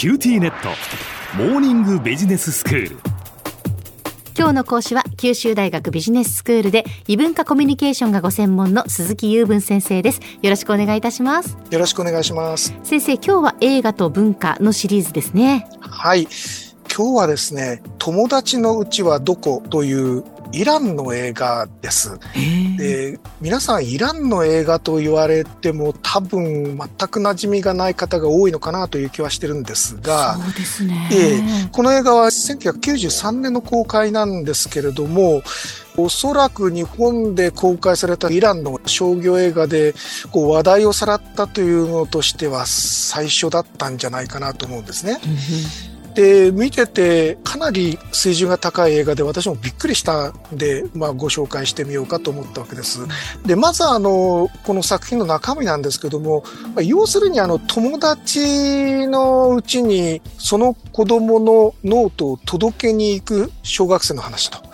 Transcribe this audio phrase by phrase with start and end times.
[0.00, 0.70] QTnet。
[1.36, 2.96] モーニングビジネススクール。
[4.34, 10.22] 今日の講師は九州大学ビジネススクールで異文化コミュニケーションがご専門の鈴木雄文先生です。
[10.40, 11.58] よろしくお願いいたします。
[11.70, 12.74] よろしくお願いします。
[12.82, 15.68] 先生今日は映画と文化のシリーズですね。
[15.80, 16.22] はい。
[16.22, 22.18] 今日はですね友達のうちはどこというイランの映画です。
[22.80, 35.42] で皆さんイランの映画と言われても多分全く馴染みがない方が多いのかなという気はしてるんですがそうですね、えー、この映画は1993年の公開なんですけれども
[35.96, 39.94] おそらく日本で公開されたイランの商業映画で
[40.30, 45.18] こう話題をさらったというのとしては最初だったんじゃないかなと思うんですね。
[46.14, 53.00] で、見ててかなり水準が高い映画で私もびっくりしたんで、まあ、ご紹介してみようかと思ったわけです。
[53.46, 64.70] で、まずあの、この作品の中身なんですけども、まあ、要するにあの、友達のうちにその子供のノートを届けに行く小学生の話と。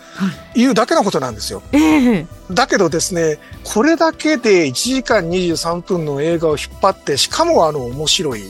[0.55, 1.61] いうだけのことなんですよ。
[1.71, 8.43] えー、だけどですね、これだけで1時間23分の映画を引っ張って、しかもあの面白い。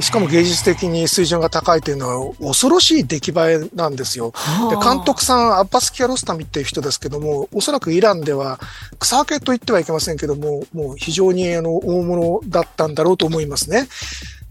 [0.00, 3.34] しかも芸術的に水準が高いというのは恐ろしい出来栄
[3.72, 4.32] えなんですよ。
[4.70, 8.60] で監督さん、アッバス・キアロスタミっていう人ですけども、おそらくイランでは
[8.98, 13.88] 草分けと言ってはいけませんけども、もう非常にあの大物だったんだろうと思いますね。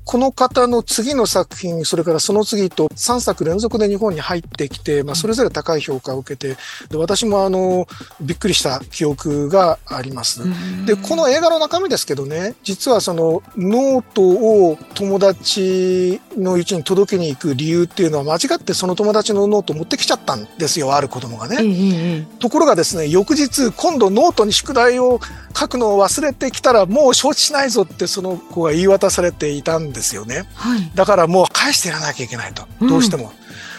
[0.07, 6.55] この方の次の作品、それからその次と3作連続で日本に入ってきて、まあ、それぞれ高い評価を受けて、
[6.89, 7.89] で私もあの、
[8.21, 10.43] びっくりした記憶があります。
[10.85, 22.25] で、この映画の中身ですけどね、実はそのノートを友達のうちに届けに行く理由っていうのは間違ってその友達のノートを持ってきちゃったんですよ、ある子供がね。
[22.39, 25.19] ところがですね、翌日、今度ノートに宿題を
[25.57, 30.45] 書くのを忘れてきたらもう承知しないぞってその子が言い渡されていたんですよね。
[30.55, 32.67] はい、だからもう返してやらなきゃいけないと。
[32.81, 33.31] どうしても。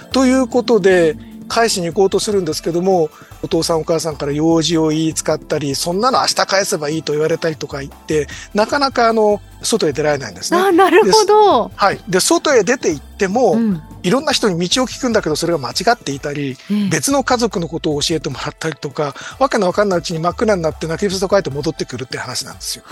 [0.04, 1.16] うん、ということで、
[1.48, 3.10] 返しに行こうとするんですけども、
[3.42, 10.60] お父さんお母さんから用事を言い使ったり、そんなの明日返せばいいと言われたりとか言って、なかなかあの、外へ出られないんですね。
[10.60, 11.70] あ、なるほど。
[11.74, 12.00] はい。
[12.08, 22.84] で、外へ出て行っても、うん、いろんな人に道を聞くんだけど、それが間違っていたり、うん、別の家族のことを教えてもらったりとか、わけのわかんないうちに真っ暗になって泣き伏と書いて戻ってくるって話なんですよ。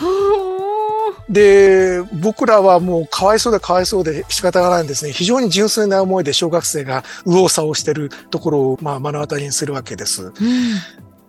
[1.29, 5.13] で、僕らはもうかわいそうでかわいそうで仕方がないんですね。
[5.13, 10.33] 非常に純粋な思いで小学生が右往左往してるところを、まあ、目の当たりにするわけです。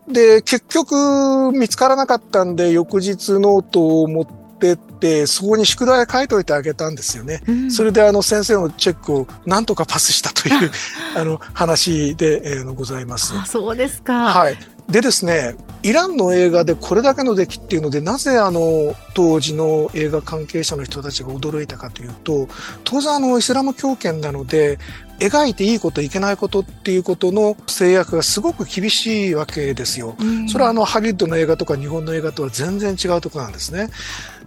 [0.08, 4.28] うん、で、結局見つからなかったんで、翌日ノートを持っ
[4.60, 7.42] てって、そこに宿題書いといてあげたんですよね。
[7.48, 10.72] うん、それであの先生のチェックをなんとかパスしたという
[11.18, 13.34] あの話で、えー、ございます。
[13.36, 14.26] あそうですか。
[14.26, 14.58] はい。
[14.90, 22.48] でですね、イランの映画でこれだけの出来っていうので、なぜあの、当時の映画関係者の人たちが驚いたかというと、
[22.84, 24.80] 当然あの、イスラム教圏なので、
[25.20, 30.16] 描いていいこといけないことっていうことの制約がすごく厳しいわけですよ。
[30.48, 33.90] それはあの、ハリウッドの映画とか日本の映画とは全然違うところなんですね。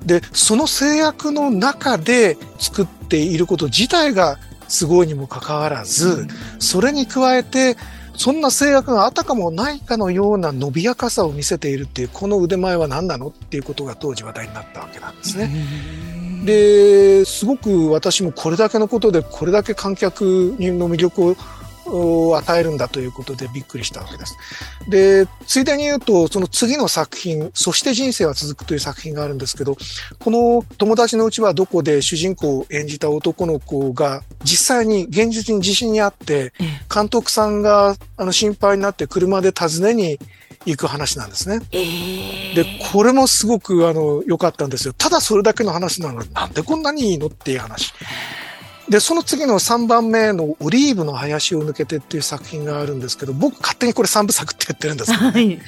[0.04, 4.38] で、その制約の中で作っていること自体が
[4.68, 6.28] すごいにもかかわらず、
[6.60, 7.76] それに加えて、
[8.20, 15.50] そんな制約があたかもないかのような伸びやかさを見せているっていうこの腕前は何なのっていうことが当時話題になったわけなんですね。
[16.44, 20.20] ですごく私もこれだけのことでこれだけ観客
[20.58, 21.36] の魅力を
[21.90, 24.36] を与えるんだということでびっくりしたわけです。
[24.88, 29.76] で、ついでに言うと、その次の作品、そして人生は続くという作品があるんですけど、
[30.18, 36.52] この友達のうちはどこで主人公を演じた男の子が実際に現実に自信にあって、
[36.92, 40.18] 監督さんがあの心配になって車で訪ねに
[40.66, 41.60] 行く話なんですね。
[41.72, 44.94] えー、で、これもすごくあの良かったんですよ。
[44.96, 47.92] ただそれだけの話なのになんでこんなにいいのっていう話。
[48.90, 55.58] で、その次の3番目のオリーブの林を抜けてっていう作品があるんですけど、僕勝手にこれ3部作って言ってるんですけど、ね、はい、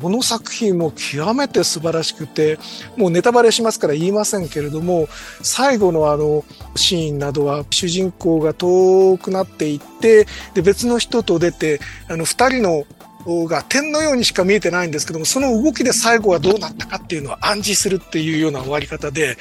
[0.00, 2.58] この作品も極めて素晴らしくて、
[2.96, 5.08] もうネタバレしますから言いませんけれども、
[5.42, 6.44] 最後のあの
[6.74, 12.84] シーンなどは主人公が遠くなっていって、で、別の人と出て、あの、二人の
[13.24, 19.36] が点のようにしか見えてないんですけども、その動きで最後はどうなったかっていうのを暗示するっていうような終わり方で、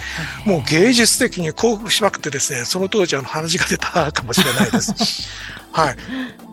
[0.45, 4.93] もう芸術的に幸福しまくってですね、その当時あの話が出たかもしれないです。
[5.71, 5.97] はい。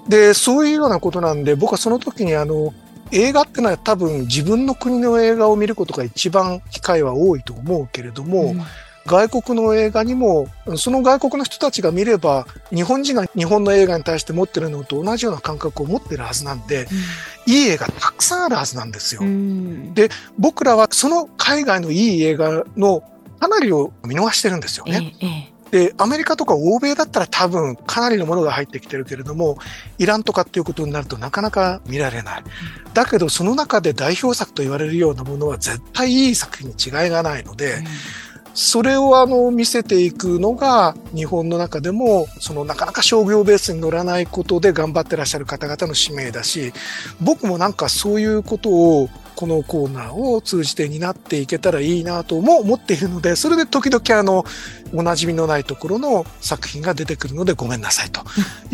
[0.08, 2.72] で、そういうようなことなんで、僕はその時にあの、
[3.12, 8.62] 映画ってのは多分自分の国の映画を見ることが一番機会は多いと思うけれども、うん
[9.06, 16.88] 外国の映画にも、その外国の人たちが見れば、日本人が日本の映画に対して持ってるのと同じような感覚を持ってるはずなんで、
[17.46, 19.22] うん、いい映画たくさんあるはずなんですよ。
[19.22, 23.02] うん、で、僕らはその海外のいい映画の
[23.40, 25.14] かなりを見逃してるんですよね。
[25.70, 29.58] で、アメリカとか欧米だったら多分かなりのものが入ってきてるけれども、
[29.98, 32.42] イランとかっていうことになるとなかなか見られない。
[32.94, 37.82] だけどその中で代表作と言われるようなものは絶対いい作品に違いがないので、
[38.56, 46.72] それをあの見せていくのが日本の中でもそのなかなか商業ベースに乗らないことで頑張ってらっしゃる方々の使命だし
[47.20, 54.46] 僕もなんかそういうことをこのコーナーを通じて担っていけたらいいなとも思っているのでそれで時々あの
[54.94, 58.22] おなじみのないところの作品が出てくるのでごめんなさいと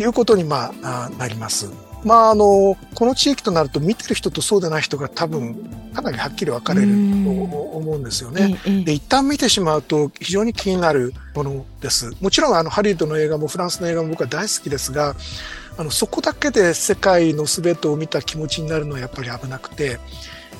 [0.01, 1.92] いうことにまあなります。
[2.03, 5.55] まあ、あの、この地域となると見てる人とそうでない人が多分
[5.93, 8.57] かなりはっきり分かれると思うんですよね。
[8.85, 12.11] で、一旦見てしまうと非常に気になるものです。
[12.19, 15.15] もちろんあのハリウッドの映画もフランスの映画も僕は大好きですが、
[15.77, 19.99] あの、そこだけで世界の全てを見た気持ちになるのはやっぱり危なくて、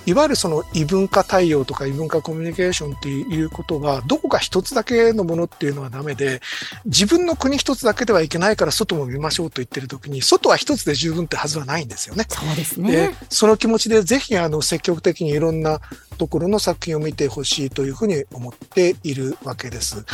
[0.05, 6.41] いわゆるその異文化対応とか異文化コミュニケーションっていうことは、どこか一つだけのものっていうのはダメで、
[6.85, 12.25] 自分の国一つだけではいけないから外も見ましょうと言ってる時に、外は一つで十分ってはずはないんですよね。
[12.27, 13.15] そうですね。
[13.29, 15.79] その気持ちでぜひあの積極的にいろんな
[16.17, 19.95] ところの作品を見てほしいというふうに思っているわけです。
[19.95, 20.05] はい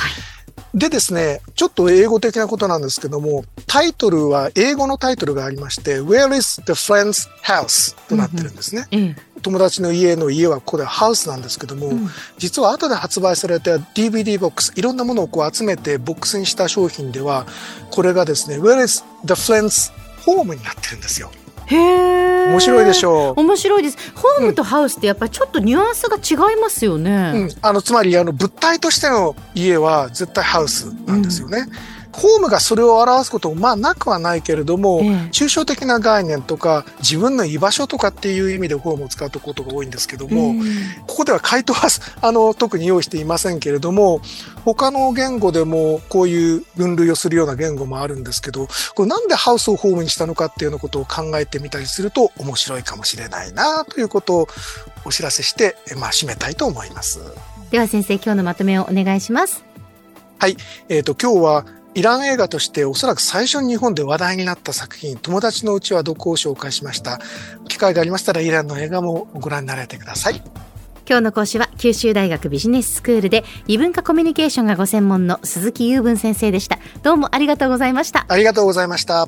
[0.73, 7.95] でですね、ちょっと英語的なことなんですけども、タイトルは英語のタイトルがありまして、Where is the friend's house?
[8.07, 8.87] となってるんですね。
[8.91, 17.45] うんうん、友達の家の家はここでハウスなんですけども、うん、実は後で発売された DVD ボックス、いろんなものをこう集めてボックスにした商品では、
[17.91, 19.91] これがですね、Where is the friend's
[20.25, 20.55] home?
[20.55, 21.31] になってるんですよ。
[21.67, 22.19] へえ。
[22.49, 23.39] 面白いでしょう。
[23.39, 23.97] 面白いです。
[24.15, 27.31] ホームとハウスってやっぱりちょっとニュアンスが違いますよね。
[27.35, 31.59] うん、あのつまりあの物体としての家は絶対ハウスなんですよね。
[31.59, 35.01] うんホームがそれを表すこともまあなくはないけれども、
[35.31, 40.55] 抽象的な概念とか自分の居場所とかっていう意味でホームを使うことが多いんですけども、
[41.07, 41.89] ここでは回答は
[42.21, 44.21] あの特に用意していませんけれども
[44.65, 54.47] 他の言語でもこういう分類をするような言語もあるんですけどこれなんでハウスをホームにしたのかっていうようなことを考えてみたりすると面白いかもしれないなということを
[55.05, 57.19] お知らせして、まあ、締めたいと思います。
[57.71, 59.63] では先生今日のまとめをお願いします。
[60.39, 60.57] はい、
[60.87, 61.65] えっ、ー、と今日は
[61.95, 67.19] イラン映画としておそらく最初に日本で話題になった作品、友達のうちはどこを紹介しました？
[67.67, 70.41] 機会がありましたらイランの映画もご覧になられてください。
[71.07, 76.77] 今日の講師は九州大学ビジネススクールで異文化コミュニケーションがご専門の鈴木雄文先生でした。
[77.01, 78.25] どうもありがとうございました。
[78.27, 79.27] ありがとうございました。